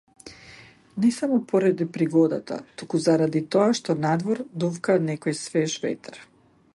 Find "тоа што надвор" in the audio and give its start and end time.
3.57-4.41